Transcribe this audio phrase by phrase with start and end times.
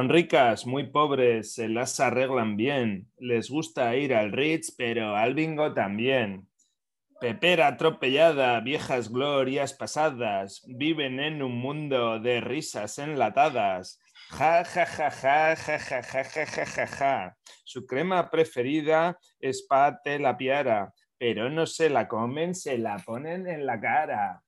[0.00, 3.12] Son ricas, muy pobres, se las arreglan bien.
[3.18, 6.48] Les gusta ir al Ritz, pero al bingo también.
[7.20, 14.00] Pepera atropellada, viejas glorias pasadas, viven en un mundo de risas enlatadas.
[14.30, 17.36] Ja, ja, ja, ja, ja, ja, ja, ja, ja, ja, ja.
[17.64, 23.46] Su crema preferida es pate la piara, pero no se la comen, se la ponen
[23.46, 24.42] en la cara.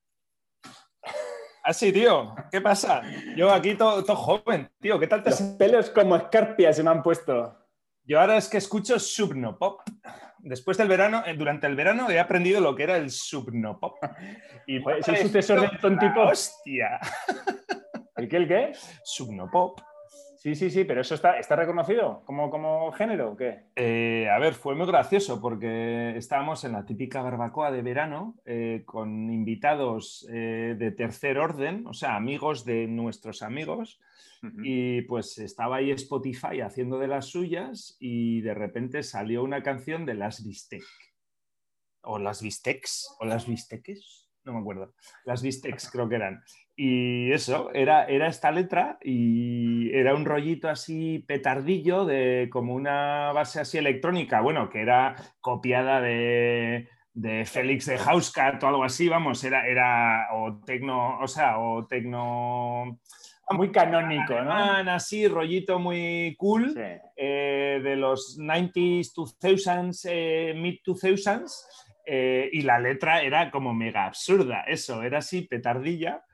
[1.62, 3.02] Así, Ah, tío, ¿qué pasa?
[3.36, 6.90] Yo aquí todo, joven, tío, ¿qué tal te Los has- pelos como escarpias se me
[6.90, 7.56] han puesto.
[8.04, 9.80] Yo ahora es que escucho subnopop.
[10.38, 13.94] Después del verano, eh, durante el verano he aprendido lo que era el subnopop.
[14.66, 16.30] Y ha es sucesor del tontipop.
[16.32, 16.98] Hostia,
[18.16, 18.72] ¿El qué, el qué?
[19.04, 19.80] subnopop.
[20.42, 23.66] Sí, sí, sí, pero eso está, está reconocido como, como género o qué?
[23.76, 28.82] Eh, a ver, fue muy gracioso porque estábamos en la típica barbacoa de verano eh,
[28.84, 34.00] con invitados eh, de tercer orden, o sea, amigos de nuestros amigos.
[34.64, 40.04] Y pues estaba ahí Spotify haciendo de las suyas y de repente salió una canción
[40.04, 40.82] de las Bistec.
[42.00, 44.92] O las Bistecs, o las Bisteques, no me acuerdo.
[45.24, 46.42] Las Bistecs creo que eran.
[46.74, 53.30] Y eso, era, era esta letra y era un rollito así petardillo de como una
[53.32, 59.08] base así electrónica, bueno, que era copiada de, de Félix de Housecat o algo así,
[59.08, 62.98] vamos, era, era o tecno, o sea, o tecno
[63.50, 64.52] Muy canónico, ¿no?
[64.90, 66.80] así, rollito muy cool Sí.
[67.16, 71.52] eh, de los 90s, 2000s, eh, mid 2000s,
[72.06, 76.24] eh, y la letra era como mega absurda, eso, era así, petardilla,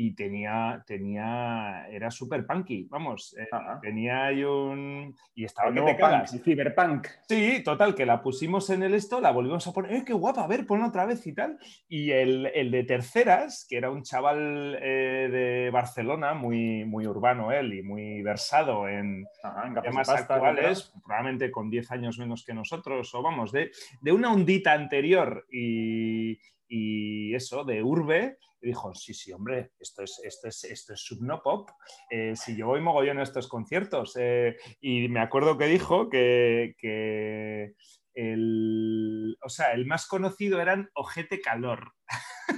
[0.00, 3.48] y tenía, tenía, era súper punky, vamos, eh,
[3.82, 5.12] tenía ahí un...
[5.34, 7.08] y estaba te punk, cyberpunk.
[7.28, 10.44] Sí, total, que la pusimos en el esto, la volvimos a poner, ¡eh, qué guapa!
[10.44, 11.58] A ver, ponla otra vez y tal.
[11.88, 17.50] Y el, el de terceras, que era un chaval eh, de Barcelona, muy, muy urbano
[17.50, 22.44] él y muy versado en Ajá, en temas pasta, actuales, probablemente con 10 años menos
[22.44, 26.38] que nosotros, o vamos, de, de una ondita anterior y,
[26.68, 28.38] y eso, de urbe.
[28.60, 31.70] Y dijo, sí, sí, hombre, esto es, esto es, esto es subnopop.
[32.10, 34.16] Eh, si yo voy mogollón a estos conciertos.
[34.18, 37.74] eh, y me acuerdo que dijo que, que
[38.14, 41.92] el, o sea, el más conocido eran Ojete Calor,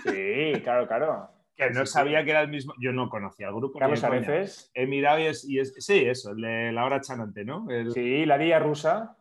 [0.05, 1.28] Sí, claro, claro.
[1.56, 2.25] que no sí, sabía sí.
[2.25, 2.72] que era el mismo.
[2.81, 3.78] Yo no conocía el grupo.
[3.78, 4.03] Carlos.
[4.03, 4.71] Areces.
[4.72, 7.69] He mirado y es, y es- sí, eso, el de la hora chanante, ¿no?
[7.69, 9.17] El- Sí, la Día Rusa.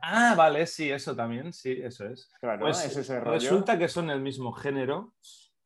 [0.00, 2.30] Ah, vale, sí, eso también, sí, eso es.
[2.40, 3.32] Claro, Pues es ese rollo.
[3.38, 5.14] resulta que son el mismo género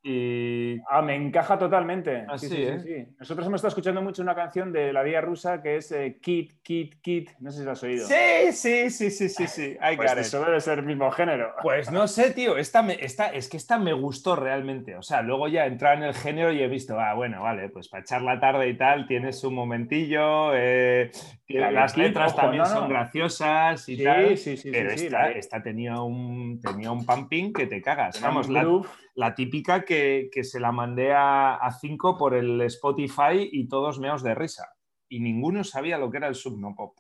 [0.02, 2.24] y Ah, me encaja totalmente.
[2.28, 2.78] Ah, sí, sí, sí, ¿eh?
[2.80, 3.14] sí, sí.
[3.18, 6.52] Nosotros hemos estado escuchando mucho una canción de la Día Rusa que es eh, Kid,
[6.62, 7.28] Kid, Kid.
[7.40, 8.06] No sé si la has oído.
[8.06, 9.76] sí, sí, sí, sí, sí, sí.
[9.92, 11.52] I Pues eso debe ser el mismo género.
[11.62, 14.96] Pues no sé, tío, esta, me- esta, es que esta me gustó realmente.
[14.96, 17.88] O sea, luego ya entrar en el género y he visto, ah, bueno, vale, pues
[17.88, 21.10] para echar la tarde y tal, tienes un momentillo, eh,
[21.44, 22.88] tiene- La de las letras ojo, también no, son no.
[22.88, 24.28] graciosas y Sí, tal.
[24.30, 27.66] sí, sí, sí, pero sí, esta, la de- esta tenía, un, tenía un pumping que
[27.66, 28.20] te cagas.
[28.22, 28.88] Vamos, la, groove.
[29.20, 33.98] La típica que, que se la mandé a, a cinco por el Spotify y todos
[33.98, 34.70] meos de risa.
[35.10, 36.96] Y ninguno sabía lo que era el subnopop.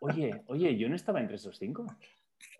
[0.00, 1.84] Oye, oye, yo no estaba entre esos cinco.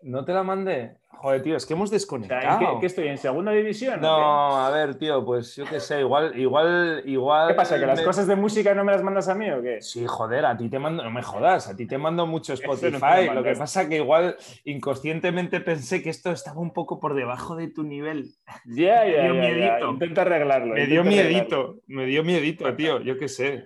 [0.01, 0.97] ¿No te la mandé?
[1.09, 2.51] Joder, tío, es que hemos desconectado.
[2.51, 3.07] ¿en qué, qué estoy?
[3.07, 3.99] ¿En segunda división?
[4.01, 7.47] No, a ver, tío, pues yo qué sé, igual, igual, igual.
[7.47, 7.53] qué?
[7.53, 7.79] ¿Qué pasa?
[7.79, 9.81] ¿Que las me- cosas de música no me las mandas a mí o qué?
[9.81, 12.73] Sí, joder, a ti te mando, no me jodas, a ti te mando mucho no
[12.73, 13.27] Spotify.
[13.33, 14.35] lo que pasa que igual
[14.65, 18.27] inconscientemente pensé que esto estaba un poco por debajo de tu nivel.
[18.65, 19.53] Ya, ya, dio ya, ya.
[19.53, 19.89] miedito.
[19.91, 20.73] Intenta arreglarlo.
[20.75, 21.29] Me dio arreglarlo.
[21.31, 23.65] miedito, me dio miedito, tío, yo qué sé.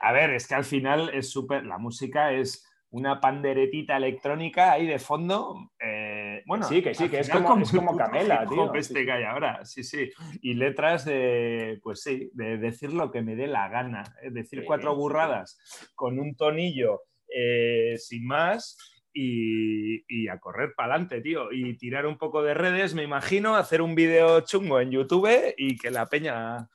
[0.00, 2.64] A ver, es que al final es súper, la música es
[2.96, 5.70] una panderetita electrónica ahí de fondo.
[5.80, 8.72] eh, bueno, sí, que sí, que es final como- es como Camela, tío.
[8.74, 10.10] Este que hay ahora, sí, sí.
[10.42, 14.02] Y letras de, pues sí, de decir lo que me dé la gana.
[14.22, 14.96] Es decir, Sí, cuatro sí.
[14.98, 15.58] burradas
[15.94, 17.02] con un tonillo
[17.34, 18.78] eh, sin más.
[19.18, 21.50] Y, y a correr para adelante, tío.
[21.50, 25.76] Y tirar un poco de redes, me imagino, hacer un vídeo chungo en YouTube y
[25.78, 26.68] que la peña.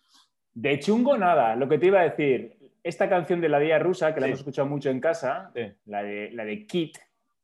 [0.53, 4.13] De chungo nada, lo que te iba a decir, esta canción de la Día Rusa,
[4.13, 4.31] que la Sí.
[4.31, 5.73] hemos escuchado mucho en casa, Sí.
[5.85, 6.97] la de, la de Kit,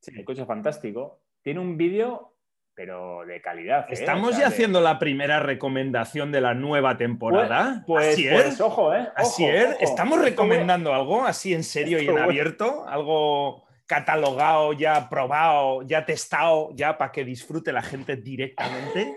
[0.07, 2.33] el coche fantástico, tiene un vídeo,
[2.73, 3.81] pero de calidad.
[3.89, 3.93] ¿eh?
[3.93, 7.83] Estamos O sea, ya de- haciendo la primera recomendación de la nueva temporada.
[7.87, 9.01] Pues, pues ojo, ¿eh?
[9.01, 9.77] Ojo, Asier, ojo.
[9.79, 12.87] ¿estamos recomendando algo así en serio y en abierto?
[12.87, 19.15] Algo catalogado, ya probado, ya testado, ya para que disfrute la gente directamente.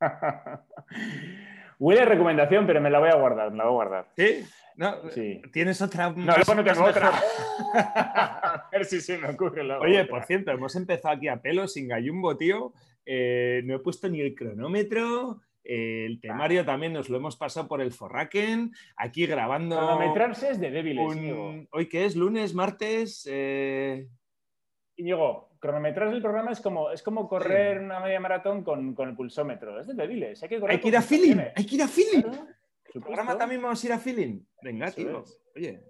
[1.78, 4.06] Huele recomendación, pero me la voy a guardar, me la voy a guardar.
[4.16, 4.44] ¿Sí?
[4.76, 5.08] ¿No?
[5.10, 5.40] Sí.
[5.52, 6.10] ¿Tienes otra?
[6.10, 7.10] No, luego no tengo otra.
[7.74, 10.10] a ver si se me ocurre luego Oye, otra.
[10.10, 12.72] por cierto, hemos empezado aquí a pelo, sin gallumbo, tío.
[13.06, 17.66] Eh, no he puesto ni el cronómetro, Eh, el temario también nos lo hemos pasado
[17.68, 19.76] por el Forraken, aquí grabando.
[19.76, 21.54] Cronometrarse es de débiles, un- Íñigo.
[21.70, 23.26] Hoy que es lunes, martes.
[23.30, 24.06] eh,
[24.96, 29.16] Íñigo, cronometrarse el programa es como, es como correr una media maratón con, con el
[29.16, 29.80] pulsómetro.
[29.80, 30.42] Es de débiles.
[30.42, 31.52] Hay que, correr Hay que con ir a feeling, pulsaciones.
[31.56, 32.22] hay que ir a feeling.
[32.22, 32.46] Claro,
[32.94, 33.14] ¿El supuesto.
[33.16, 34.40] programa también vamos a ir a feeling?
[34.62, 35.22] Venga, Eso tío.
[35.22, 35.40] es.
[35.56, 35.84] Oye.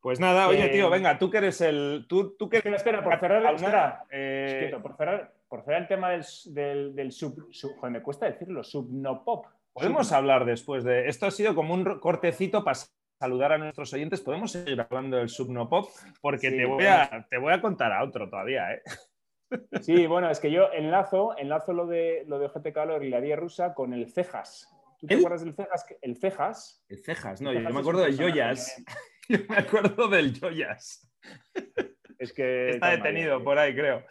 [0.00, 2.04] Pues nada, oye, Eh, tío, venga, tú que eres el.
[2.08, 5.88] Tú, tú que Espera, espera, por cerrar, Cataluña, espera, eh, por cerrar, por cerrar el
[5.88, 9.46] tema del, del, del sub, sub- joder, me cuesta decirlo, subnopop.
[9.72, 11.08] Podemos Sub- hablar después de.
[11.08, 12.78] Esto ha sido como un cortecito para
[13.18, 14.20] saludar a nuestros oyentes.
[14.20, 15.88] Podemos seguir hablando del Subnopop
[16.20, 18.82] porque Sí, te, voy a, te voy a contar a otro todavía, ¿eh?
[19.80, 23.36] Sí, bueno, es que yo enlazo, enlazo lo de lo de OGTK, lo de artillería
[23.36, 24.68] rusa, con el Cejas.
[24.98, 25.20] ¿Tú te ¿El?
[25.20, 25.86] acuerdas del Cejas?
[26.00, 26.84] El Cejas.
[26.88, 28.82] El Cejas, no, El yo me acuerdo del Joyas.
[29.28, 31.10] Yo me acuerdo del Joyas.
[32.18, 34.04] Es que Está detenido por ahí, creo.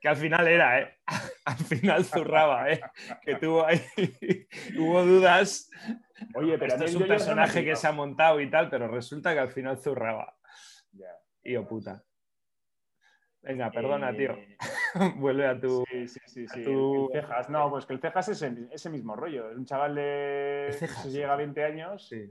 [0.00, 0.98] Que al final era, ¿eh?
[1.44, 2.80] Al final zurraba, ¿eh?
[3.22, 3.80] Que tuvo ahí.
[4.78, 5.70] Hubo dudas.
[6.34, 9.34] Oye, pero Esto es un no personaje que se ha montado y tal, pero resulta
[9.34, 10.36] que al final zurraba.
[10.92, 11.16] Ya.
[11.42, 12.02] Tío puta.
[13.42, 14.36] Venga, perdona, Eh, tío.
[15.16, 15.84] Vuelve a tu.
[15.90, 16.46] Sí, sí, sí.
[16.48, 16.62] sí.
[16.62, 19.50] tu- El Cejas, no, pues que el Cejas es el- ese mismo rollo.
[19.50, 20.66] Es un chaval de.
[20.68, 22.30] El Cejas, que llega a 20 años Sí.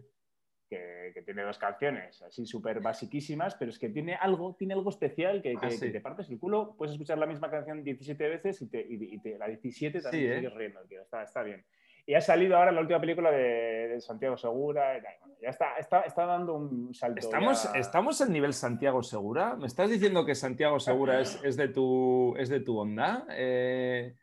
[0.69, 4.91] que, que tiene dos canciones así súper basiquísimas, pero es que tiene algo, tiene algo
[4.91, 5.79] especial que, que- Ah, sí.
[5.87, 6.75] que te partes el culo.
[6.77, 10.23] Puedes escuchar la misma canción 17 veces y, te, y- y te- la 17 también
[10.23, 10.37] Sí, te ¿eh?
[10.41, 11.01] sigues riendo, tío.
[11.01, 11.65] Está, está bien.
[12.09, 14.97] Y ha salido ahora la última película de, de Santiago Segura.
[14.97, 15.13] y tal.
[15.19, 17.19] Bueno, ya está, está, está dando un salto.
[17.19, 19.55] ¿Estamos, ya- ¿Estamos en nivel Santiago Segura?
[19.55, 23.27] ¿Me estás diciendo que Santiago Segura es, es de, tu, es de tu onda?
[23.29, 24.15] Eh,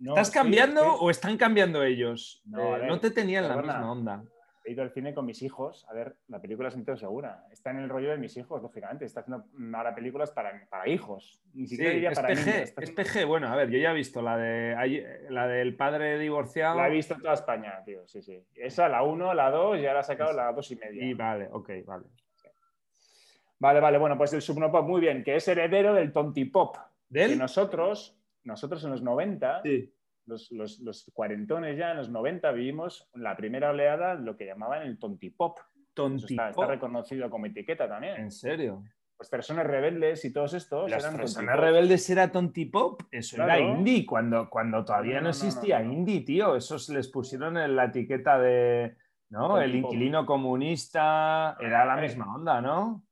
[0.00, 2.42] No, ¿Estás cambiando o están cambiando ellos?
[2.44, 4.24] No, Eh, ver, no te tenía en la misma onda.
[4.68, 7.46] He ido al cine con mis hijos a ver la película Santiago Segura.
[7.50, 9.06] Está en el rollo de mis hijos, lógicamente.
[9.06, 11.40] Está haciendo ahora películas para, para hijos.
[11.54, 12.74] Ni Sí, siquiera diría para PG, niños.
[12.76, 13.24] Es PG.
[13.26, 16.76] Bueno, a ver, yo ya he visto la, de, la del padre divorciado.
[16.76, 18.06] La he visto en toda España, tío.
[18.06, 18.44] Sí, sí.
[18.54, 21.04] Esa, la 1, la 2 y ahora ha sacado la 2 y media.
[21.06, 22.04] Y vale, ok, vale.
[23.58, 23.96] Vale, vale.
[23.96, 26.76] Bueno, pues el Subnopop, muy bien, que es heredero del Tontipop.
[27.08, 29.94] ¿De Que nosotros, nosotros en los 90, Sí.
[30.28, 34.82] Los, los- los cuarentones ya en los 90, vivimos la primera oleada, lo que llamaban
[34.82, 35.58] el Tontipop.
[35.58, 35.66] Eso
[36.14, 36.68] está, está Tontipop.
[36.68, 38.20] reconocido como etiqueta también.
[38.20, 38.84] ¿En serio?
[39.16, 41.64] Pues personas rebeldes y todos estos Las eran personas Tontipop.
[41.64, 43.02] rebeldes era tontipop.
[43.10, 46.54] Eso era indie cuando, cuando todavía No, no, no, no, existía no, indie, tío.
[46.54, 48.94] Esos les pusieron en la etiqueta de.
[49.30, 49.58] ¿No?
[49.60, 49.92] El Tontipop.
[49.92, 51.56] inquilino comunista.
[51.60, 52.08] Era la Hombre.
[52.08, 53.02] misma onda, ¿no?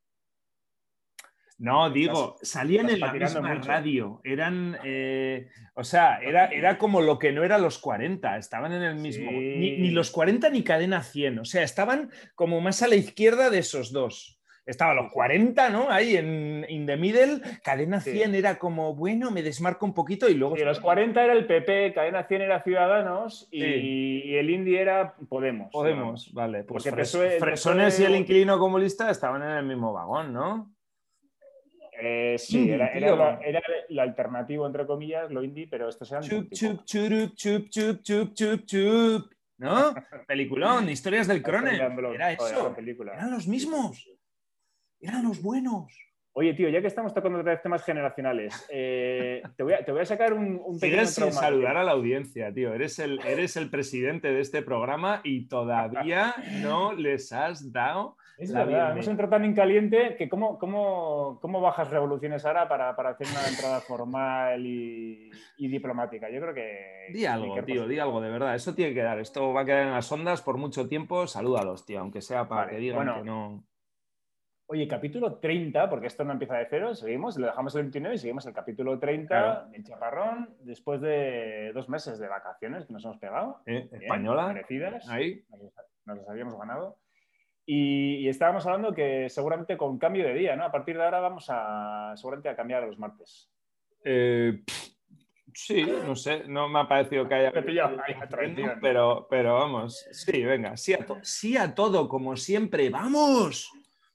[1.58, 3.68] No, digo, salían en la misma mucho.
[3.68, 4.20] radio.
[4.24, 4.76] Eran.
[4.84, 8.36] eh, o sea, era, era como lo que no era los 40.
[8.36, 9.30] Estaban en el mismo.
[9.30, 9.36] Sí.
[9.36, 11.38] Ni, ni los 40 ni cadena 100.
[11.38, 14.34] O sea, estaban como más a la izquierda de esos dos.
[14.66, 15.14] Estaban los Sí, sí.
[15.14, 15.90] 40, ¿no?
[15.92, 17.40] Ahí en in the middle.
[17.62, 18.10] Cadena Sí.
[18.10, 20.56] 100 era como, bueno, me desmarco un poquito y luego.
[20.56, 25.70] Sí, los 40 era el PP, Cadena 100 era Ciudadanos y, el Indie era Podemos.
[25.72, 26.64] Podemos, vale.
[26.64, 30.32] Pues Porque Fres- PSOE el Fresones y el inquilino comunista estaban en el mismo vagón,
[30.32, 30.72] ¿no?
[31.98, 36.84] Eh, sí, era, era lo alternativo, entre comillas, lo indie, pero estos eran Chup, chup,
[36.84, 39.32] churup, chup, chup, chup, chup, chup.
[39.58, 39.94] ¿No?
[40.28, 41.80] Peliculón, historias del Cronen.
[42.14, 42.74] Era eso.
[42.74, 43.14] película.
[43.14, 44.08] Eran los mismos.
[45.00, 45.92] Eran los buenos.
[46.38, 49.90] Oye, tío, ya que estamos tocando otra vez temas generacionales, eh, te, voy a, te
[49.90, 52.74] voy a sacar un, un pequeño Sigues sin saludar a la audiencia, tío.
[52.74, 58.18] Eres el, eres el presidente de este programa y todavía no les has dado.
[58.38, 62.68] Es la verdad, hemos entrado tan en caliente que cómo, cómo, cómo bajas revoluciones ahora
[62.68, 66.28] para, para hacer una entrada formal y, y diplomática.
[66.28, 67.06] Yo creo que...
[67.14, 68.54] Di algo, tío, di algo, de verdad.
[68.54, 69.18] Eso tiene que dar.
[69.20, 71.26] Esto va a quedar en las ondas por mucho tiempo.
[71.26, 73.14] Salúdalos, tío, aunque sea para Vale, que digan bueno.
[73.16, 73.64] que no.
[74.68, 78.18] Oye, capítulo 30, porque esto no empieza de cero, seguimos, lo dejamos el 29 y
[78.18, 79.68] seguimos el capítulo 30 Claro.
[79.70, 83.60] del Chaparrón, después de dos meses de vacaciones que nos hemos pegado.
[83.64, 83.86] ¿Eh?
[83.88, 84.48] Bien, Española.
[84.48, 85.08] Merecidas.
[85.08, 85.44] Ahí.
[85.50, 85.60] Nos,
[86.04, 86.98] nos las habíamos ganado.
[87.68, 90.64] Y, y estábamos hablando que seguramente con cambio de día, ¿no?
[90.64, 93.50] A partir de ahora vamos a seguramente a cambiar a los martes.
[94.04, 94.62] Eh,
[95.52, 97.50] sí, no sé, no me ha parecido que haya.
[97.50, 97.96] Me pillado
[98.80, 103.68] pero, pero vamos, sí, venga, sí a, sí a todo, como siempre, ¡vamos!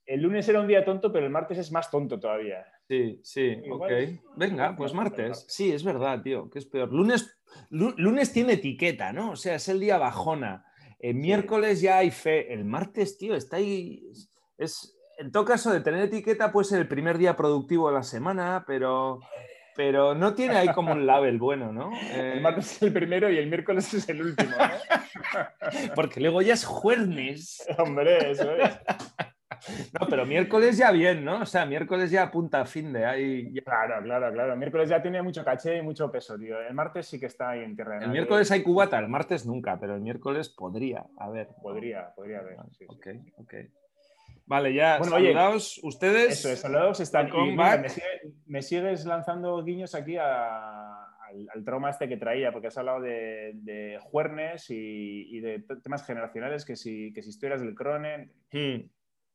[0.05, 2.65] El lunes era un día tonto, pero el martes es más tonto todavía.
[2.87, 4.35] Sí, sí, Igual- ok.
[4.37, 5.45] Venga, pues martes.
[5.47, 6.91] Sí, es verdad, tío, que es peor.
[6.91, 7.37] Lunes,
[7.69, 9.31] lu- lunes tiene etiqueta, ¿no?
[9.31, 10.65] O sea, es el día bajona.
[11.01, 12.53] El miércoles ya hay fe.
[12.53, 14.03] El martes, tío, está ahí.
[14.57, 18.01] es- en todo caso, de tener etiqueta puede ser el primer día productivo de la
[18.03, 19.19] semana, pero,
[19.75, 21.91] pero no tiene ahí como un label bueno, ¿no?
[22.11, 24.57] Eh, El martes es el primero y el miércoles es el último, ¿no?
[25.95, 27.63] porque luego ya es jueves.
[27.77, 28.71] Hombre, eso es.
[29.99, 31.41] no, pero miércoles ya bien, ¿no?
[31.41, 33.53] O sea, miércoles ya apunta a fin de ahí.
[33.63, 34.55] Claro, claro, claro.
[34.55, 36.59] Miércoles ya tiene mucho caché y mucho peso, tío.
[36.59, 37.99] El martes sí que está ahí en tierra.
[38.03, 41.49] El miércoles hay cubata, el martes nunca, pero el miércoles podría haber.
[41.61, 42.57] Podría, podría haber.
[42.87, 43.53] ok, ok.
[44.45, 46.39] Vale, ya bueno, saludaos ustedes.
[46.39, 47.55] Eso es, saludaos están y,
[48.47, 53.97] me, sigues lanzando guiños aquí al, trauma este que traía, porque has hablado de, de
[54.01, 58.31] juernes y, de temas generacionales, que si, que si historias del Cronen.
[58.51, 58.89] Hmm.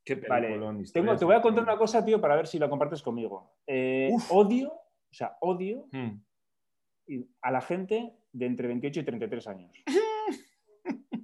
[0.07, 0.57] Qué vale.
[0.93, 3.57] Tengo, te voy a contar una cosa, tío, para ver si lo compartes conmigo.
[3.67, 7.21] Eh, odio, o sea, odio hmm.
[7.41, 9.71] a la gente de entre 28 y 33 años.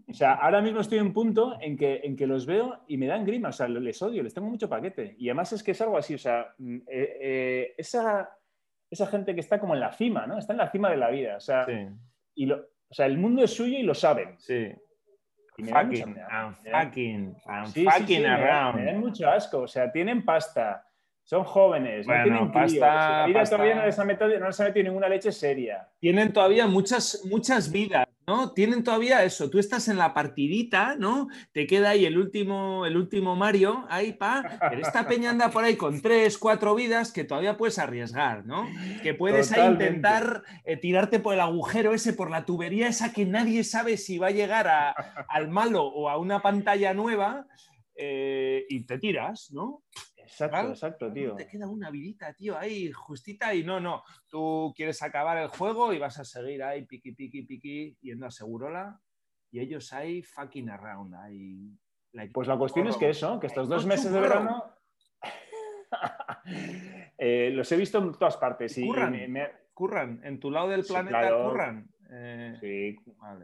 [0.10, 2.98] O sea, ahora mismo estoy en un punto en que, en que los veo y
[2.98, 5.16] me dan grima, o sea, les odio, les tengo mucho paquete.
[5.18, 8.30] Y además es que es algo así, o sea, mm, eh, eh, esa,
[8.92, 10.38] esa gente que está como en la cima, ¿no?
[10.38, 11.66] Está en la cima de la vida, o sea,
[12.36, 14.36] y lo, o sea el mundo es suyo y lo saben.
[14.38, 14.72] Sí.
[15.57, 18.75] Y me fucking, I'm fucking, I'm fucking around.
[18.75, 20.88] Me dan, mucho asco, o sea, tienen pasta,
[21.24, 24.63] son jóvenes, no tienen pasta, la vida todavía no les, ha metido, no les ha
[24.63, 25.88] metido ninguna leche seria.
[26.00, 28.51] Tienen todavía muchas, muchas vidas ¿no?
[28.53, 29.50] Tienen todavía eso.
[29.50, 31.27] Tú estás en la partidita, ¿no?
[31.51, 35.63] Te queda ahí el último, el último Mario, ahí pa, pero esta peña anda por
[35.63, 38.68] ahí con tres, cuatro vidas que todavía puedes arriesgar, ¿no?
[39.01, 43.25] Que puedes ahí intentar eh, tirarte por el agujero ese, por la tubería esa que
[43.25, 44.70] nadie sabe si va a llegar
[45.27, 47.48] al malo o a una pantalla nueva
[47.96, 49.84] eh, y te tiras, ¿no?
[50.34, 51.36] Exacto, exacto, tío.
[51.36, 54.04] Te queda una vidita, tío, ahí justita y no, no.
[54.28, 58.32] Tú quieres acabar el juego y vas a seguir ahí piqui, piqui, piqui, yendo a
[58.32, 59.00] Segurola
[59.52, 61.13] y ellos ahí fucking around.
[61.16, 61.78] Ahí,
[62.34, 64.63] pues la cuestión es que eso, que estos dos meses de verano
[67.18, 68.78] eh, los he visto en todas partes.
[68.78, 69.16] Y curran,
[69.74, 71.90] curran, en tu lado del planeta curran.
[72.15, 72.96] Eh, sí,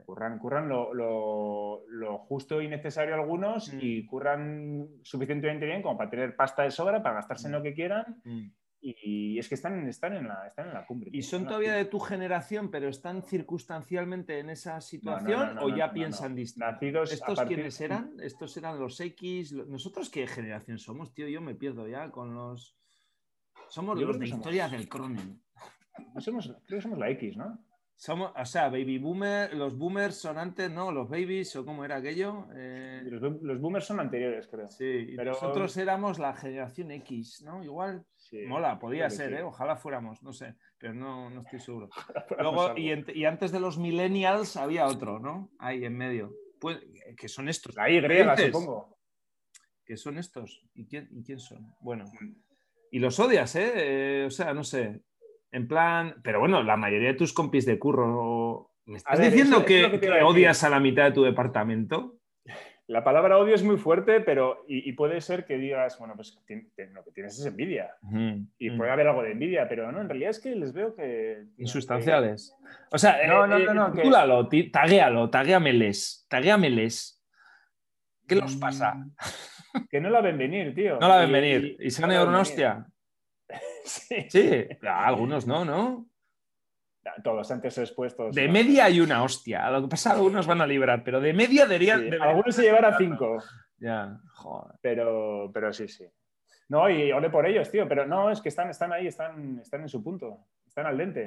[0.05, 3.79] curran, curran lo, justo y necesario algunos mm.
[3.81, 7.55] y curran suficientemente bien como para tener pasta de sobra, para gastarse en mm.
[7.55, 8.21] lo que quieran.
[8.23, 8.51] Mm.
[8.81, 11.09] Y es que están, están, en la, están en la cumbre.
[11.11, 16.33] ¿Y son todavía de tu generación, pero están circunstancialmente en esa situación o ya piensan
[16.33, 17.03] distinto?
[17.03, 18.13] ¿Estos quiénes eran?
[18.21, 19.51] ¿Estos eran los X?
[19.51, 21.27] ¿Nosotros qué generación somos, tío?
[21.27, 22.77] Yo me pierdo ya con los...
[23.67, 25.41] Somos los de historia del Cronen.
[26.19, 27.59] Somos, creo que somos la X, ¿no?
[27.99, 30.89] Somos, o sea, baby boomer, los boomers son antes, ¿no?
[30.89, 32.47] Los babies, o cómo era aquello.
[32.55, 34.69] Eh, los, boomers son anteriores, creo.
[34.69, 37.61] Sí, pero nosotros éramos la generación X, ¿no?
[37.61, 38.05] Igual,
[38.47, 39.43] mola, podía ser, ¿eh?
[39.43, 41.89] Ojalá fuéramos, no sé, pero no, no estoy seguro.
[42.39, 45.51] Luego, y, antes de los millennials había otro, ¿no?
[45.59, 46.33] Ahí en medio.
[46.61, 46.79] Pues,
[47.17, 47.75] que son estos.
[47.75, 48.01] La Y,
[48.45, 48.97] supongo.
[49.83, 50.63] ¿Qué son estos?
[50.73, 51.75] ¿Y quién, ¿Y quién son?
[51.81, 52.05] Bueno.
[52.21, 52.31] Mm.
[52.91, 53.71] Y los odias, ¿eh?
[53.75, 54.25] ¿eh?
[54.25, 55.01] O sea, no sé.
[55.51, 58.71] En plan, pero bueno, la mayoría de tus compis de curro.
[58.85, 59.85] ¿Me estás diciendo que,
[60.23, 62.19] odias a la mitad de tu departamento?
[62.87, 67.03] La palabra odio es muy fuerte, pero y, puede ser que digas, bueno, pues lo
[67.03, 67.91] que tienes es envidia.
[68.57, 71.45] y puede haber algo de envidia, pero no, en realidad es que les veo que.
[71.57, 72.55] Insustanciales.
[72.91, 73.91] O sea, no, no, no, no.
[73.91, 77.23] Titúlalo, taguéalo, taguéameles, taguéameles.
[78.27, 78.95] ¿Qué los pasa?
[78.95, 80.99] Mm, que no la ven venir, tío.
[80.99, 81.77] No la ven venir.
[81.79, 82.87] Y, se van a una hostia.
[83.85, 84.67] Sí.
[84.81, 86.09] algunos no, ¿no?
[87.23, 88.35] Todos antes expuestos.
[88.35, 89.69] De media hay una hostia.
[89.71, 92.21] Lo que pasa, algunos van a librar, pero de media deberían.
[92.21, 93.37] Algunos se llevará cinco.
[93.77, 94.75] Ya, joder.
[94.81, 96.05] Pero, pero sí, sí.
[96.67, 97.87] No, y ole por ellos, tío.
[97.87, 100.45] Pero no, es que están, están ahí, están, están en su punto.
[100.67, 101.23] Están al dente.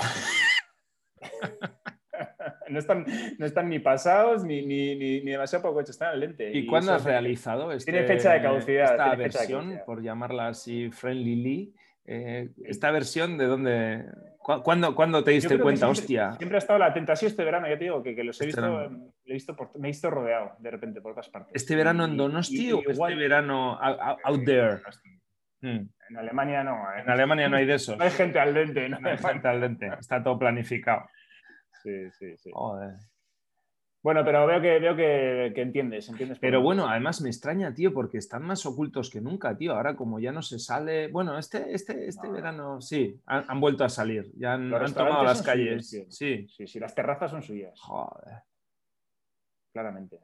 [2.69, 3.07] no, están,
[3.39, 6.51] no están ni pasados ni, ni, ni, demasiado poco hechos, están al lente.
[6.53, 8.93] ¿Y, cuándo has realizado este, Tiene fecha de caducidad.
[8.93, 11.75] Esta versión, por llamarla así, Friendly Lee.
[12.05, 14.05] Eh, esta versión de dónde.
[14.39, 15.89] ¿Cuándo, te diste cuenta?
[15.89, 16.33] Hostia.
[16.33, 18.91] Siempre ha estado la tentación este verano, ya te digo, que, los he este visto,
[19.25, 21.53] he visto me he visto rodeado de repente por otras partes.
[21.55, 24.81] ¿Este verano en Donosti o este verano out, there?
[25.61, 25.89] Hmm.
[26.11, 26.93] En Alemania no.
[26.93, 27.03] ¿eh?
[27.03, 27.97] En Alemania no hay de esos.
[27.99, 28.89] no hay gente al dente.
[28.89, 29.87] No, hay gente al dente.
[30.01, 31.09] Está todo planificado.
[31.85, 32.51] Sí, sí, sí.
[32.53, 32.97] Joder.
[34.03, 36.39] Bueno, pero veo que, veo que, entiendes, entiendes.
[36.41, 39.75] Pero bueno, además me extraña, tío, porque están más ocultos que nunca, tío.
[39.75, 43.89] Ahora como ya no se sale, bueno, este, este, este verano sí, han, vuelto a
[43.89, 45.89] salir, ya han, tomado las calles.
[45.89, 46.49] sí.
[46.49, 47.79] sí, sí, las terrazas son suyas.
[47.81, 48.43] Joder.
[49.73, 50.19] Claramente.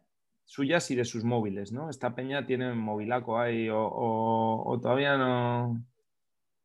[0.45, 1.89] Suyas y de sus móviles, ¿no?
[1.89, 5.85] Esta peña tiene un movilaco ahí o todavía no.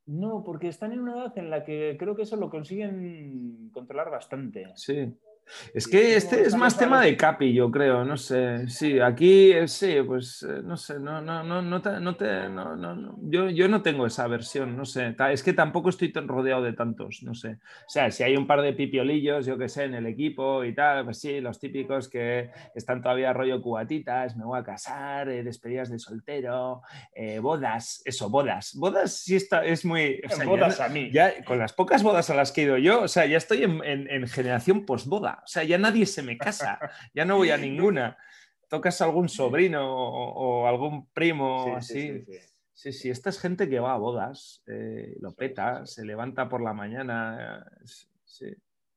[0.05, 4.09] No, porque están en una edad en la que creo que eso lo consiguen controlar
[4.09, 4.71] bastante.
[4.75, 5.15] Sí.
[5.73, 8.67] Es que este es más tema de Capi, yo creo, no sé.
[8.67, 12.49] Sí, aquí eh, sí, pues eh, no sé, no, no, no, no te, no te
[12.49, 15.15] no, no, Yo, yo no tengo esa versión, no sé.
[15.31, 17.57] Es que tampoco estoy tan rodeado de tantos, no sé.
[17.85, 20.73] O sea, si hay un par de pipiolillos, yo que sé, en el equipo y
[20.73, 25.43] tal, pues sí, los típicos que están todavía rollo cubatitas, me voy a casar, eh,
[25.43, 26.81] despedidas de soltero,
[27.41, 28.73] bodas, eso, bodas.
[28.75, 30.21] Bodas sí está, es muy.
[30.45, 31.09] bodas a mí.
[31.11, 33.63] Ya, con las pocas bodas a las que he ido yo, o sea, ya estoy
[33.63, 35.32] en, en, en generación posboda.
[35.43, 36.79] O sea, ya nadie se me casa,
[37.13, 38.17] ya no voy a ninguna.
[38.67, 42.25] Tocas a algún sobrino o, algún primo así.
[42.25, 46.61] Sí sí, esta es gente que va a bodas, eh, lo peta, se levanta por
[46.61, 47.65] la mañana,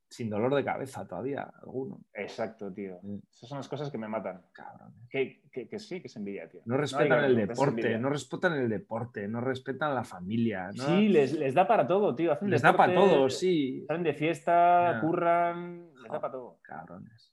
[0.09, 2.01] sin dolor de cabeza todavía, alguno.
[2.15, 2.99] Exacto, tío.
[3.31, 4.43] Esas son las cosas que me matan.
[4.53, 4.95] Cabrón.
[5.11, 5.43] Que,
[5.79, 6.63] sí, que se envidia, tío.
[6.65, 10.71] No respetan el deporte, no respetan el deporte, no respetan la familia.
[10.73, 12.37] Sí, les, da para todo, tío.
[12.43, 13.85] les da para todo, sí.
[13.87, 17.33] Salen de fiesta, curran, Cabrones.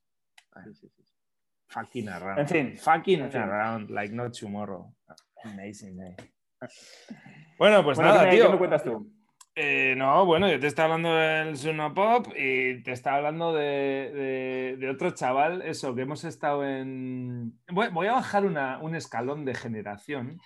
[1.67, 2.39] Fucking around.
[2.39, 2.77] En fin.
[2.77, 4.93] Fucking around, like no tomorrow.
[5.43, 6.15] Amazing, eh.
[7.57, 8.45] Bueno, pues nada, tío.
[8.45, 9.11] ¿Qué me cuentas tú?
[9.55, 14.89] Eh, no, bueno, yo te estaba hablando del Pop y te estaba hablando de, de,
[14.89, 17.59] otro chaval, eso, que hemos estado en...
[17.71, 20.39] Voy, a bajar una, un escalón de generación.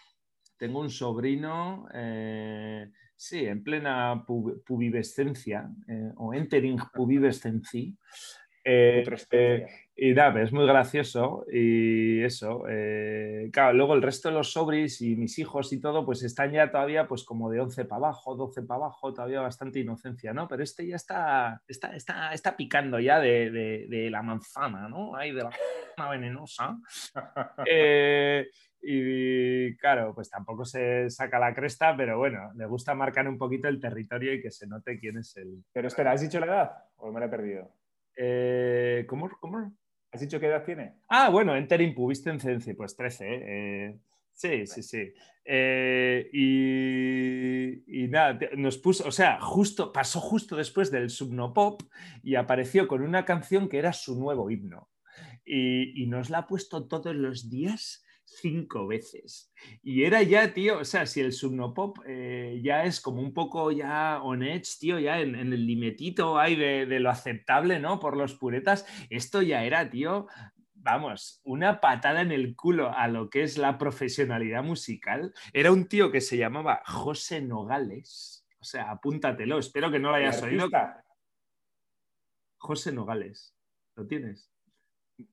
[0.58, 7.98] Tengo un sobrino, eh, sí, en plena pubivescencia eh, o entering pubivescency.
[8.70, 12.66] Eh, eh, y nada, es muy gracioso y eso.
[12.68, 16.52] Eh, claro, luego el resto de los sobris y mis hijos y todo, pues están
[16.52, 20.50] ya todavía pues como de 11 para abajo, 12 para abajo, todavía bastante inocencia, ¿no?
[20.50, 25.16] Pero este ya está, está, está, está picando ya de, la manzana, ¿no?
[25.16, 26.78] Ahí de la manzana venenosa.
[28.82, 33.68] y claro, pues tampoco se saca la cresta, pero bueno, le gusta marcar un poquito
[33.68, 35.64] el territorio y que se note quién es el...
[35.74, 37.72] Pero espera, ¿has dicho la edad o me la he perdido?
[38.16, 39.74] Eh, ¿cómo, ¿Cómo?
[40.12, 40.96] ¿Has dicho qué edad tiene?
[41.10, 43.26] Ah, bueno, Entering Pubiscense, pues 13.
[43.30, 44.00] Eh,
[44.34, 45.14] sí, sí, sí.
[45.44, 51.82] Eh, y, y, nada, nos puso, o sea, justo, pasó justo después del Subnopop
[52.24, 54.90] y apareció con una canción que era su nuevo himno.
[55.46, 59.52] Y, y nos la ha puesto todos los días cinco veces.
[59.82, 63.72] Y era ya, tío, o sea, si el Subnopop eh, ya es como un poco
[63.72, 68.00] ya on edge, tío, ya en, el limetito hay de, lo aceptable, ¿no?
[68.00, 70.28] Por los puretas, esto ya era, tío,
[70.74, 75.34] vamos, una patada en el culo a lo que es la profesionalidad musical.
[75.54, 78.46] Era un tío que se llamaba José Nogales.
[78.60, 80.70] O sea, apúntatelo, espero que no lo hayas oído.
[82.58, 83.56] José Nogales.
[83.96, 84.52] ¿Lo tienes?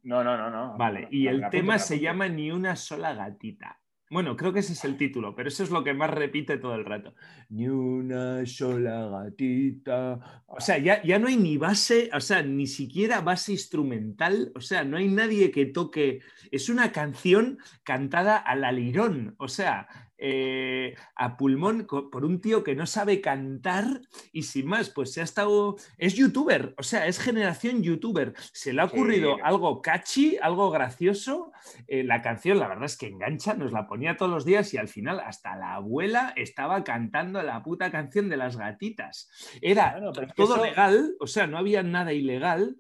[0.03, 0.77] No, no, no, no.
[0.77, 3.81] Vale, y el tema se llama Ni una sola gatita.
[4.11, 6.75] Bueno, creo que ese es el título, pero eso es lo que más repite todo
[6.75, 7.14] el rato.
[7.49, 10.44] Ni una sola gatita.
[10.47, 14.61] O sea, ya, ya no hay ni base, o sea, ni siquiera base instrumental, o
[14.61, 16.20] sea, no hay nadie que toque.
[16.51, 22.77] Es una canción cantada al alirón, o sea, eh, a pulmón por un tío que
[22.77, 24.00] no sabe cantar
[24.33, 25.77] y sin más, pues se ha estado...
[25.98, 28.33] Es youtuber, o sea, es generación youtuber.
[28.53, 31.53] Se le ha ocurrido algo catchy, algo gracioso.
[31.88, 34.79] Eh, la canción, la verdad es que engancha, nos la ponía todos los días y
[34.79, 39.31] al final hasta la abuela estaba cantando la puta canción de las gatitas.
[39.61, 40.00] Era
[40.37, 42.77] todo legal, o sea, no había nada ilegal.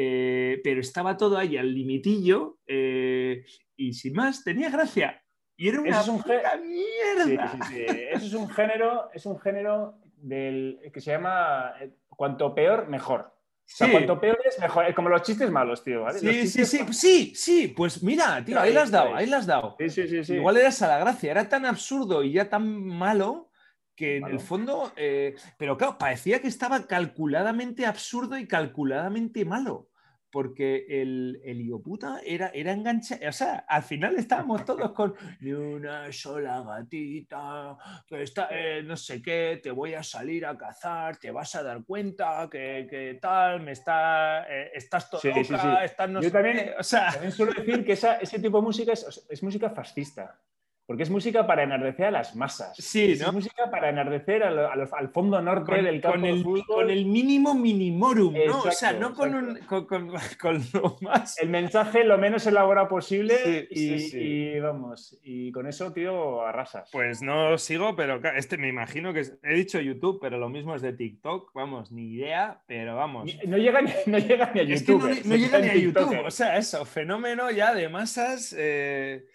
[0.00, 5.22] Eh, pero estaba todo ahí al limitillo y sin más, tenía gracia.
[5.60, 7.58] Y era una es un mierda.
[8.12, 13.20] Eso es un género, es un género del, que se llama eh, cuanto peor, mejor.
[13.22, 13.30] O
[13.64, 14.86] sea, cuanto peor es mejor.
[14.86, 16.06] Es como los chistes malos, tío.
[16.12, 17.68] Sí, sí, sí, sí, sí.
[17.76, 19.76] Pues mira, tío, ahí, las has dado, ahí las has dado.
[19.80, 21.32] Sí, sí, sí, Igual era esa la gracia.
[21.32, 23.50] Era tan absurdo y ya tan malo
[23.96, 24.92] que en el fondo.
[24.94, 29.88] Eh, pero claro, parecía que estaba calculadamente absurdo y calculadamente malo
[30.30, 35.52] porque el, el ioputa era, era enganchado, o sea, al final estábamos todos con ni
[35.52, 41.16] una sola gatita, que está, eh, no sé qué, te voy a salir a cazar,
[41.16, 46.30] te vas a dar cuenta que, tal, me está, eh, estás todo estás no Yo
[46.30, 47.12] también, o sea...
[47.12, 50.38] también suelo decir que ese tipo de música es, es música fascista.
[50.88, 52.74] Porque es música para enardecer a las masas.
[52.78, 57.54] Sí, Es música para enardecer al, fondo norte del campo con el, Con el mínimo
[57.54, 58.62] minimorum, ¿no?
[58.62, 59.58] o sea, no con, un,
[60.40, 61.38] con, lo más...
[61.42, 66.88] El mensaje lo menos elaborado posible y, vamos, y con eso, tío, arrasas.
[66.90, 69.26] Pues no sigo, pero este me imagino que...
[69.42, 73.30] he dicho YouTube, pero lo mismo es de TikTok, vamos, ni idea, pero vamos.
[73.46, 75.22] No llega ni, no llega ni a YouTube.
[75.26, 78.56] no, llega ni a YouTube, o sea, eso, fenómeno ya de masas...
[78.56, 79.26] Eh,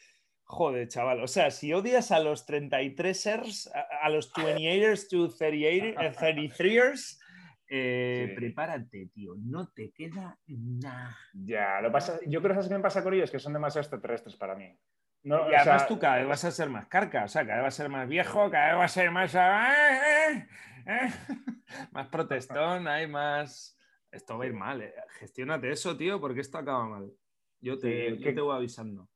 [0.45, 1.21] Joder, chaval.
[1.21, 7.19] O sea, si odias a los 33ers, a, los 28ers to 38, 33ers,
[7.75, 11.17] Eh, prepárate, tío, no te queda nada.
[11.33, 14.53] Ya, lo pasa, yo creo que me pasa con ellos, que son demasiado extraterrestres para
[14.53, 14.77] mí.
[15.23, 17.63] No, y además tú cada vez vas a ser más carca, o sea, cada vez
[17.63, 19.33] vas a ser más viejo, cada vez vas a ser más...
[19.33, 20.47] Eh,
[20.85, 21.09] eh,
[21.91, 23.79] más protestón, hay más...
[24.11, 24.93] Esto va a ir mal, eh.
[25.19, 27.11] gestiónate eso, tío, porque esto acaba mal.
[27.59, 29.09] Yo te, yo te voy avisando.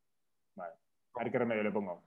[1.19, 2.03] A ver qué remedio le pongo.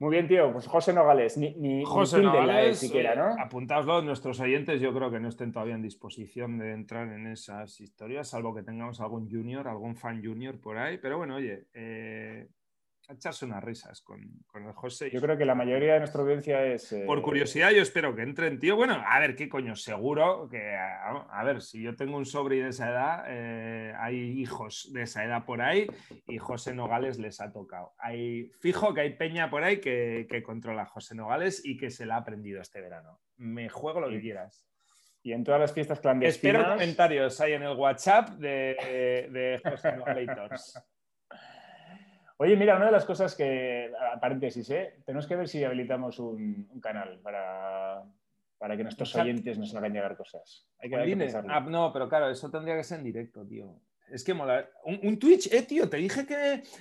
[0.00, 0.50] Muy bien, tío.
[0.50, 3.38] Pues José Nogales, ni, José Nogales, siquiera, ¿no?
[3.38, 7.78] Apuntaoslo, nuestros oyentes yo creo que no estén todavía en disposición de entrar en esas
[7.82, 10.96] historias, salvo que tengamos algún junior, algún fan junior por ahí.
[10.96, 12.48] Pero bueno, oye, eh,
[13.12, 14.20] echarse unas risas con,
[14.54, 15.10] el José.
[15.10, 16.94] Yo creo que la mayoría de nuestra audiencia es.
[17.06, 18.76] Por eh, curiosidad, yo espero que entren, tío.
[18.76, 20.74] Bueno, a ver, qué coño, seguro que.
[20.76, 25.24] A, ver, si yo tengo un sobre de esa edad, eh, hay hijos de esa
[25.24, 25.86] edad por ahí
[26.26, 27.94] y José Nogales les ha tocado.
[27.98, 32.06] Hay, fijo que hay peña por ahí que, controla a José Nogales y que se
[32.06, 33.20] la ha aprendido este verano.
[33.36, 34.66] Me juego lo que quieras.
[35.22, 36.54] Y en todas las fiestas clandestinas.
[36.54, 40.28] Espero comentarios ahí en el WhatsApp de, de José Nogales.
[42.42, 44.94] Oye, mira, una de las cosas que, paréntesis, ¿eh?
[45.04, 48.02] tenemos que ver si habilitamos un, canal para,
[48.56, 50.66] para, que nuestros oyentes nos hagan llegar cosas.
[50.78, 50.96] Hay que,
[51.50, 53.82] ah, no, pero claro, eso tendría que ser en directo, tío.
[54.10, 54.66] Es que mola.
[54.84, 56.24] Un, Twitch, eh, tío, te dije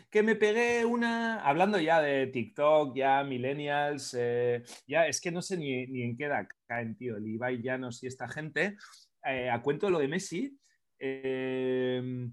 [0.10, 1.41] que, me pegué una.
[1.41, 6.24] Hablando ya de TikTok, ya Millennials, eh, ya es que no sé ni, en qué
[6.24, 8.78] edad caen, tío, el Ibai Llanos y esta gente.
[9.26, 10.58] Eh, a cuento de lo de Messi.
[10.98, 12.30] Eh,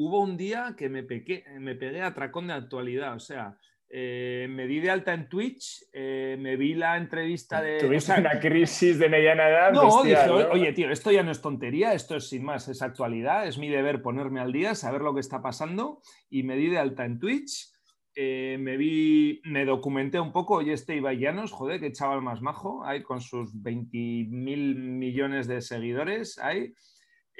[0.00, 3.58] hubo un día que me, pegué, me pegué a tracón de actualidad, o sea,
[3.90, 7.80] eh, me di de alta en Twitch, eh, me vi la entrevista de...
[7.80, 9.72] Tuviste una crisis de mediana edad.
[9.72, 13.46] No, dije, oye, tío, esto ya no es tontería, esto es sin más, es actualidad,
[13.46, 16.78] es mi deber ponerme al día, saber lo que está pasando y me di de
[16.78, 17.70] alta en Twitch.
[18.14, 22.84] Eh, me vi, me documenté un oye, este Ibai Llanos, joder, qué chaval más majo,
[22.86, 23.98] ahí con sus 20
[24.30, 26.72] mil millones de seguidores, ahí.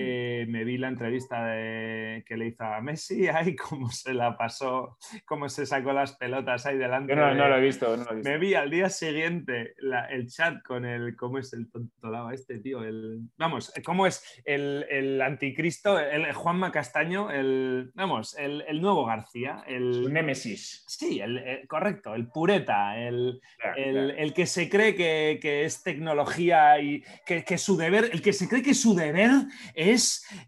[0.01, 4.97] Eh, me vi la entrevista que le hizo a Messi, ahí cómo se la pasó,
[5.25, 7.15] cómo se sacó las pelotas ahí delante.
[7.15, 9.75] no, no, lo he visto, Me vi al día siguiente
[10.11, 12.83] el chat con el, ¿cómo es el tontolaba este tío?
[12.83, 19.65] El, vamos, ¿cómo es el, anticristo, el Juanma Castaño, el, vamos, el, nuevo García?
[19.67, 20.85] El némesis.
[20.87, 23.41] Sí, el, correcto, el pureta, el,
[23.77, 28.49] el, que se cree que, es tecnología y que, que su deber, el que se
[28.49, 29.31] cree que su deber
[29.75, 29.90] es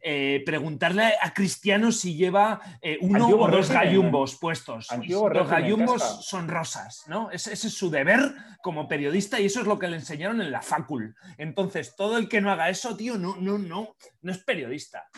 [0.01, 4.89] eh, preguntarle a Cristiano si lleva eh, uno o dos gallumbos puestos.
[5.09, 7.31] Los gallumbos son rosas, ¿no?
[7.31, 8.21] Ese, es su deber
[8.63, 11.15] como periodista y eso es lo que le enseñaron en la facul.
[11.39, 15.09] Entonces, todo el que no haga eso, tío, no, no, no, no es periodista.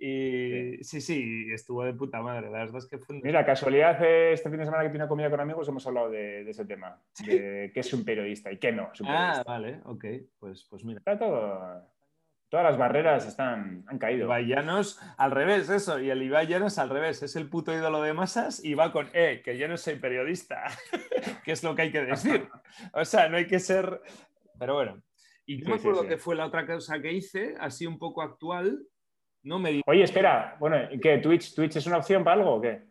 [0.00, 2.50] Y sí, sí, estuvo de puta madre.
[2.50, 3.20] La verdad es que fue...
[3.20, 6.64] Mira, casualidad, este fin de semana que tiene comida con amigos hemos hablado de, ese
[6.64, 10.04] tema, de qué es un periodista y qué no es un Ah, vale, ok.
[10.38, 10.98] Pues, pues mira.
[10.98, 11.82] Está todo,
[12.48, 14.24] Todas las barreras están, han caído.
[14.24, 16.00] Ibai al revés, eso.
[16.00, 17.22] Y el Ibai Llanos al revés.
[17.22, 20.64] Es el puto ídolo de masas y va con, eh, que yo no soy periodista.
[21.44, 22.48] que es lo que hay que decir.
[22.92, 24.00] o sea, no hay que ser...
[24.58, 25.02] Pero bueno.
[25.44, 28.82] Y no me acuerdo que fue la otra cosa que hice, así un poco actual.
[29.42, 30.56] No me Oye, espera.
[30.58, 31.18] Bueno, ¿qué?
[31.18, 32.87] ¿Twitch, ¿Twitch es una opción para algo o qué?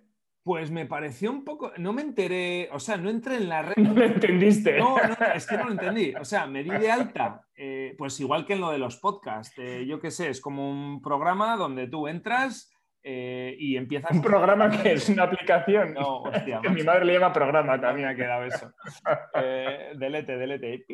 [0.48, 3.76] Pues me pareció un poco, no me enteré, o sea, no entré en la red.
[3.76, 4.78] No lo entendiste.
[4.80, 6.14] No, no, es que no lo entendí.
[6.16, 9.54] O sea, me di de alta, eh, pues igual que en lo de los podcasts.
[9.58, 12.72] Eh, yo qué sé, es como un programa donde tú entras,
[13.10, 14.12] eh, y empiezas...
[14.12, 15.94] Un programa que es una aplicación.
[15.94, 16.60] No, hostia.
[16.62, 18.10] que mi madre le llama programa también.
[18.10, 18.74] ha quedado eso.
[19.40, 20.86] Eh, delete, delete.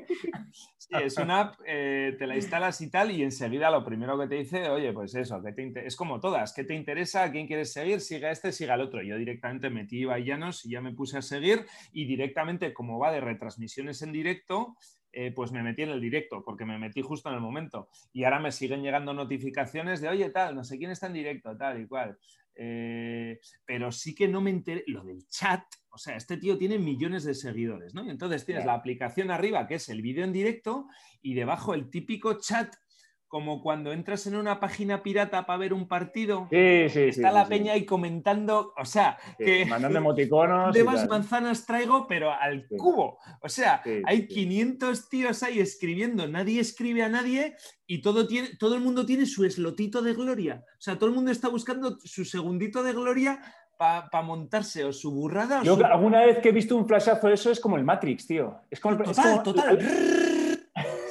[0.78, 4.28] Sí, es una app, eh, te la instalas y tal, y enseguida lo primero que
[4.28, 7.24] te dice, oye, pues eso, que te es como todas, ¿qué te interesa?
[7.24, 8.02] ¿A quién quieres seguir?
[8.02, 9.02] Siga este, siga el otro.
[9.02, 13.22] Yo directamente metí Llanos y ya me puse a seguir, y directamente, como va de
[13.22, 14.76] retransmisiones en directo,
[15.14, 17.88] eh, pues me metí en el directo, porque me metí justo en el momento.
[18.12, 21.56] Y ahora me siguen llegando notificaciones de, oye, tal, no sé quién está en directo,
[21.56, 22.18] tal y cual.
[22.56, 26.80] Eh, pero sí que no me enteré, lo del chat, o sea, este tío tiene
[26.80, 28.04] millones de seguidores, ¿no?
[28.04, 30.88] Y entonces tienes la aplicación arriba, que es el vídeo en directo,
[31.22, 32.74] y debajo el típico chat
[33.34, 37.84] como cuando entras en una página pirata para ver un partido, está la peña ahí
[37.84, 40.72] comentando, o sea, que mandando emoticonos.
[40.72, 43.18] De más manzanas traigo, pero al cubo.
[43.42, 47.56] O sea, hay 500 tíos ahí escribiendo, nadie escribe a nadie
[47.88, 50.64] y todo, tiene, todo el mundo tiene su eslotito de gloria.
[50.78, 53.42] O sea, todo el mundo está buscando su segundito de gloria
[53.80, 55.64] para montarse o su burrada.
[55.64, 58.62] Yo alguna vez que he visto un flashazo de eso es como el Matrix, tío.
[58.70, 59.80] Es como el, total, total.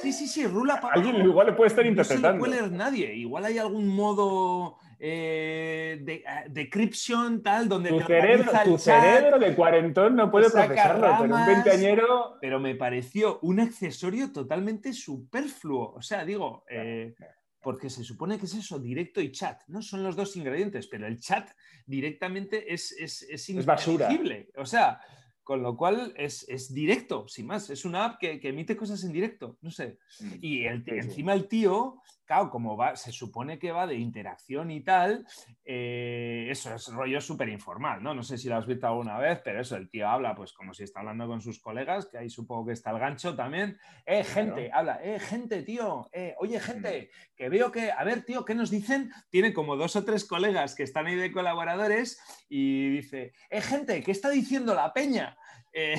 [0.03, 0.95] Sí, sí, sí, rula para.
[0.95, 2.33] Alguien igual le puede estar interpretando.
[2.33, 3.13] No puede leer nadie.
[3.15, 9.55] Igual hay algún modo eh, de, ah, decryption, tal, donde tu cerebro, tu cerebro de
[9.55, 12.37] cuarentón no puede procesarlo, pero un veinteañero...
[12.39, 15.93] Pero me pareció un accesorio totalmente superfluo.
[15.93, 17.15] O sea, digo, eh,
[17.61, 19.81] porque se supone que es eso, directo y chat, ¿no?
[19.81, 21.49] Son los dos ingredientes, pero el chat
[21.85, 24.09] directamente es, es, es, es basura.
[24.57, 24.99] O sea,
[25.43, 27.69] con lo cual es, directo, sin más.
[27.69, 29.97] Es una app que, emite cosas en directo, no sé.
[30.19, 34.81] Mm, y encima el tío, claro, como va, se supone que va de interacción y
[34.81, 35.25] tal,
[35.65, 38.13] eh, eso es rollo súper informal, ¿no?
[38.13, 40.73] No sé si lo has visto alguna vez, pero eso, el tío habla pues como
[40.73, 43.77] si está hablando con sus colegas, que ahí supongo que está el gancho también.
[44.05, 47.35] Eh, gente, habla, eh, gente, tío, eh, oye, gente, mm.
[47.35, 49.11] que veo que, a ver, tío, ¿qué nos dicen?
[49.29, 54.01] Tiene como dos o tres colegas que están ahí de colaboradores y dice, eh, gente,
[54.03, 55.37] ¿qué está diciendo la peña?
[55.73, 55.95] Eh,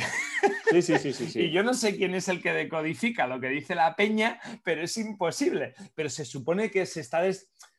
[0.70, 3.48] sí, sí, sí, sí, Y yo no sé quién es el que decodifica lo que
[3.48, 5.74] dice la peña, pero es imposible.
[5.94, 7.22] Pero se supone que se está...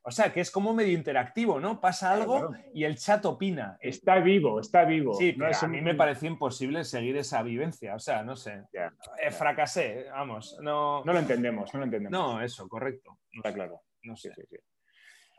[0.08, 1.82] O sea, que es como medio interactivo, ¿no?
[1.82, 3.78] Pasa algo y el chat opina.
[3.82, 5.16] Está vivo, está vivo.
[5.16, 7.96] Sí, no, a mí me pareció imposible seguir esa vivencia.
[7.96, 8.62] O sea, no sé.
[8.72, 10.60] Eh, fracasé, vamos.
[10.62, 11.04] No...
[11.04, 12.12] no lo entendemos, no lo entendemos.
[12.12, 13.18] No, eso, correcto.
[13.32, 13.82] está claro.
[14.04, 14.32] No sé.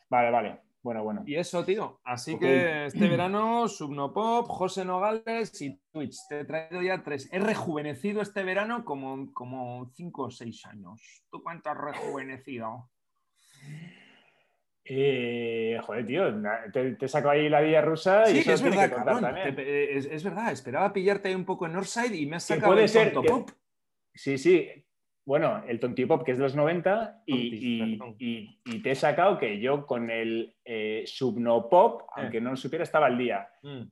[0.08, 0.65] Vale, vale.
[0.86, 1.24] Bueno, bueno.
[1.26, 1.98] Y eso, tío.
[2.04, 6.16] Así que este verano, Subnopop, José Nogales y Twitch.
[6.28, 7.28] Te he traído ya tres.
[7.32, 11.24] He rejuvenecido este verano como, como cinco o seis años.
[11.28, 12.88] ¿Tú cuánto has rejuvenecido?
[14.84, 16.22] Eh, joder, tío,
[16.72, 19.26] te, te saco ahí la vía rusa y sí, es verdad, cabrón.
[19.36, 23.12] es, verdad, esperaba pillarte ahí un poco en Northside y me has sacado puede ser
[23.12, 23.50] Pop.
[24.14, 24.68] Sí, sí,
[25.26, 30.08] bueno, el Tontipop, que es de los 90, y, te he sacado que yo con
[30.08, 32.04] el eh, Subnopop, eh.
[32.14, 33.48] aunque no lo supiera, estaba al día.
[33.62, 33.82] Mm.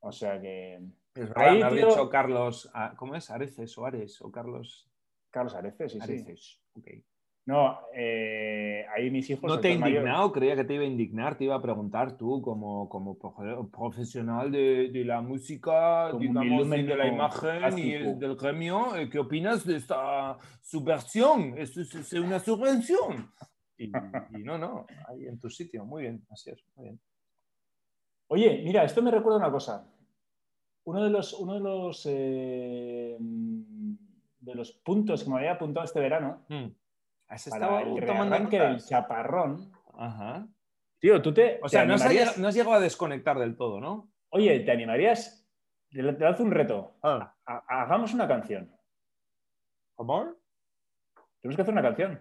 [0.00, 0.80] O sea que.
[1.14, 2.70] Es verdad, Ahí, me dicho Carlos.
[2.72, 3.30] Ah, ¿Cómo es?
[3.30, 4.20] ¿Areces o Ares?
[4.22, 4.90] ¿O Carlos?
[5.30, 5.98] Carlos Areces, sí.
[6.00, 6.80] Areces, sí.
[6.80, 7.13] ok.
[7.46, 9.44] No, eh, ahí mis hijos.
[9.44, 10.32] ¿No te he indignado?
[10.32, 13.18] Creía que te iba a indignar, te iba a preguntar tú, como, como
[13.70, 19.66] profesional de, de la música, digamos, de la imagen y del gremio, eh, ¿qué opinas
[19.66, 21.54] de esta subversión?
[21.58, 23.30] Es, es, una subvención.
[23.76, 23.88] Y,
[24.42, 27.00] no, no, ahí en tu sitio, muy bien, así es, muy bien.
[28.28, 29.86] Oye, mira, esto me recuerda una cosa.
[30.84, 36.00] Uno de los, uno de los, eh, de los puntos que me había apuntado este
[36.00, 36.42] verano.
[36.48, 36.83] Mm
[37.28, 39.72] Has estado el rearranque del chaparrón.
[40.98, 41.60] Tío, tú te.
[41.62, 44.10] O sea, no, has, llegado a desconectar del todo, ¿no?
[44.30, 45.46] Oye, ¿te animarías?
[45.90, 46.96] Te, te un reto.
[47.02, 47.34] Ah.
[47.44, 48.74] hagamos una canción.
[49.94, 50.34] ¿Cómo?
[51.40, 52.20] Tenemos que hacer una canción.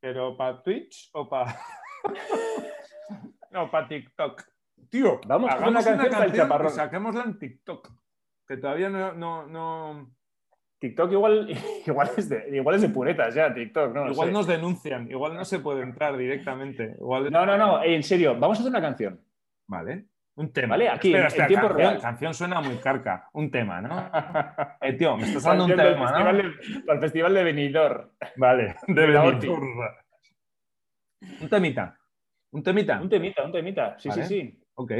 [0.00, 1.58] ¿Pero para Twitch o para.?
[3.50, 4.42] no, para TikTok.
[4.90, 6.72] Tío, vamos a hacer una canción, para el chaparrón.
[6.72, 7.90] Saquémosla en TikTok.
[8.46, 10.17] Que todavía no, no
[10.78, 11.48] TikTok igual,
[11.86, 13.94] igual, es de, igual es de puretas ya, TikTok.
[13.94, 16.96] No, igual nos denuncian, igual no se puede entrar directamente.
[16.98, 17.30] Igual...
[17.30, 19.20] No, no, no, en serio, vamos a hacer una canción.
[19.66, 20.06] Vale.
[20.36, 20.74] Un tema.
[20.74, 22.00] Vale, aquí, en, tiempo canción, real.
[22.00, 23.28] canción suena muy carca.
[23.32, 24.10] Un tema, ¿no?
[24.80, 26.32] Eh, tío, me estás dando un tema, ¿no?
[26.32, 26.44] De,
[26.86, 28.10] para el festival de Benidorm.
[28.36, 29.80] Vale, de Benidorm.
[31.40, 31.98] Un temita.
[32.52, 33.00] Un temita.
[33.00, 33.98] Un temita, un temita.
[33.98, 34.62] Sí, sí, sí.
[34.74, 34.92] Ok.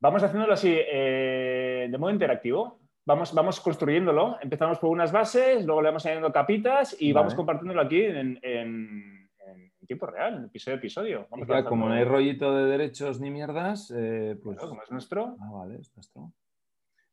[0.00, 4.36] Vamos haciéndolo así, eh, de modo interactivo vamos, vamos construyéndolo.
[4.42, 8.38] Empezamos por unas bases, luego le vamos añadiendo capitas y vamos compartiéndolo aquí en,
[9.86, 11.28] tiempo real, episodio a episodio.
[11.68, 14.58] como no hay rollito de derechos ni mierdas, eh, pues.
[14.58, 15.36] como es nuestro.
[15.40, 16.32] Ah, vale, es nuestro.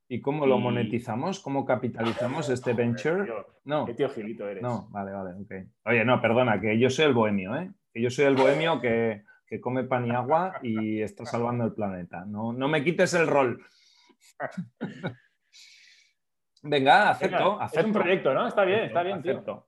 [0.07, 1.39] ¿Y cómo lo monetizamos?
[1.39, 3.31] ¿Cómo capitalizamos este venture?
[3.65, 3.85] no.
[3.85, 4.63] Qué tío gilito eres.
[4.63, 5.53] No, vale, vale, ok.
[5.85, 7.71] Oye, no, perdona, que yo soy el bohemio, ¿eh?
[7.93, 11.73] Que yo soy el bohemio que, que come pan y agua y está salvando el
[11.73, 12.25] planeta.
[12.25, 13.63] No, no me quites el rol.
[16.63, 18.47] Venga, acepto, Es un proyecto, ¿no?
[18.47, 19.67] Está bien, está bien, acepto.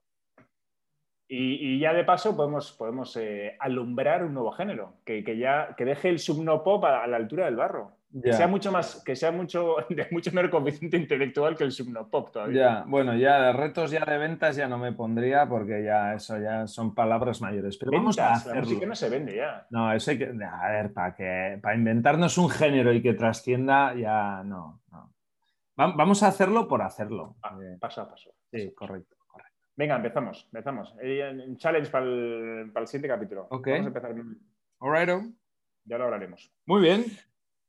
[1.28, 6.10] Y, ya de paso podemos, podemos eh, alumbrar un nuevo género, que, ya que deje
[6.10, 7.98] el subnopop a, a la altura del barro.
[8.24, 12.32] Que sea mucho más, que sea mucho, de mucho menor coeficiente intelectual que el subnopop
[12.32, 12.62] todavía.
[12.62, 16.66] Ya, bueno, ya retos ya de ventas ya no me pondría porque ya eso ya
[16.66, 17.78] son palabras mayores.
[17.78, 18.62] Pero vamos a hacerlo.
[18.62, 19.68] La música no se vende ya.
[19.70, 23.94] No, eso hay que, a ver, para que, para inventarnos un género y que trascienda,
[23.96, 25.15] ya no, no.
[25.76, 27.36] Vamos a hacerlo por hacerlo.
[27.44, 28.32] Ah, eh, paso a paso.
[28.52, 29.68] Sí, correcto, correcto.
[29.76, 30.94] Venga, empezamos, empezamos.
[30.94, 33.48] Un challenge para el, para el, siguiente capítulo.
[33.50, 33.68] Ok.
[33.68, 34.16] Vamos a empezar.
[34.80, 35.36] Alright.
[35.84, 36.52] Ya lo hablaremos.
[36.66, 37.06] Muy bien.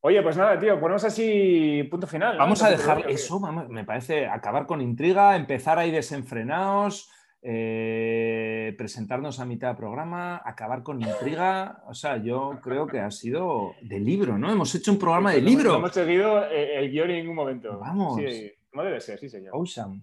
[0.00, 2.38] Oye, pues nada, tío, ponemos así punto final.
[2.38, 7.10] Vamos a dejar eso, me parece, acabar con intriga, empezar ahí desenfrenados,
[7.48, 11.84] eh, presentarnos a mitad de programa, acabar con intriga.
[11.86, 14.50] O sea, yo creo que ha sido de libro, ¿no?
[14.50, 15.70] Hemos hecho un programa de libro.
[15.70, 17.78] No hemos seguido eh, el guion en ningún momento.
[17.78, 18.16] Vamos.
[18.16, 19.54] Sí, no debe ser, sí, señor.
[19.54, 20.00] Awesome.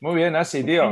[0.00, 0.90] Muy bien, así, tío.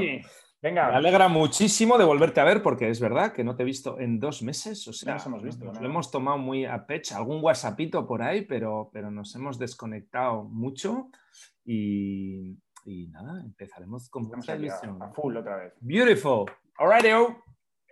[0.63, 0.89] Venga.
[0.89, 3.99] Me alegra muchísimo de volverte a ver porque es verdad que no te he visto
[3.99, 4.87] en dos meses.
[4.87, 5.65] O sea, nos hemos visto.
[5.65, 7.17] lo hemos tomado muy a pecho.
[7.17, 11.11] Algún WhatsAppito por ahí, pero, pero nos hemos desconectado mucho
[11.65, 12.57] y,
[13.09, 15.75] nada, empezaremos con mucha A, full otra vez.
[15.81, 16.47] Beautiful.
[16.79, 17.05] Alright,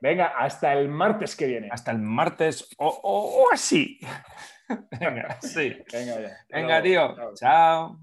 [0.01, 1.69] Venga, hasta el martes que viene.
[1.71, 3.99] Hasta el martes o, así.
[5.01, 5.77] Venga, sí.
[6.51, 7.17] Venga, tío.
[7.35, 7.99] chao.